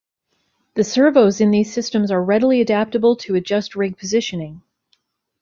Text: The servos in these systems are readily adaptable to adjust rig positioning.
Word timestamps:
The 0.73 0.83
servos 0.83 1.39
in 1.41 1.51
these 1.51 1.71
systems 1.71 2.09
are 2.09 2.23
readily 2.23 2.59
adaptable 2.59 3.15
to 3.17 3.35
adjust 3.35 3.75
rig 3.75 3.99
positioning. 3.99 4.63